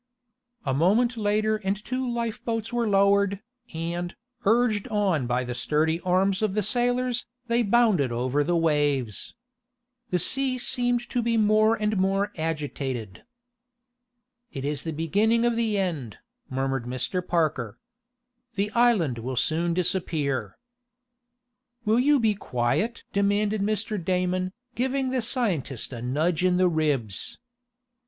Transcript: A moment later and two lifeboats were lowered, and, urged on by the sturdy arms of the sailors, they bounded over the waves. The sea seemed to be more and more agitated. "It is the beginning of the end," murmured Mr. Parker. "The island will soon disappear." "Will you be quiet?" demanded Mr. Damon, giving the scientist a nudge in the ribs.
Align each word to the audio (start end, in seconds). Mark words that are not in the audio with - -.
A 0.65 0.73
moment 0.73 1.15
later 1.15 1.57
and 1.57 1.77
two 1.85 2.09
lifeboats 2.11 2.73
were 2.73 2.89
lowered, 2.89 3.39
and, 3.71 4.15
urged 4.45 4.87
on 4.87 5.27
by 5.27 5.43
the 5.43 5.53
sturdy 5.53 5.99
arms 6.01 6.41
of 6.41 6.55
the 6.55 6.63
sailors, 6.63 7.27
they 7.45 7.61
bounded 7.61 8.11
over 8.11 8.43
the 8.43 8.57
waves. 8.57 9.35
The 10.09 10.17
sea 10.17 10.57
seemed 10.57 11.07
to 11.11 11.21
be 11.21 11.37
more 11.37 11.75
and 11.75 11.97
more 11.97 12.31
agitated. 12.35 13.25
"It 14.51 14.65
is 14.65 14.81
the 14.81 14.91
beginning 14.91 15.45
of 15.45 15.55
the 15.55 15.77
end," 15.77 16.17
murmured 16.49 16.85
Mr. 16.85 17.21
Parker. 17.23 17.77
"The 18.55 18.71
island 18.71 19.19
will 19.19 19.35
soon 19.35 19.75
disappear." 19.75 20.57
"Will 21.85 21.99
you 21.99 22.19
be 22.19 22.33
quiet?" 22.33 23.03
demanded 23.13 23.61
Mr. 23.61 24.03
Damon, 24.03 24.51
giving 24.73 25.11
the 25.11 25.21
scientist 25.21 25.93
a 25.93 26.01
nudge 26.01 26.43
in 26.43 26.57
the 26.57 26.67
ribs. 26.69 27.37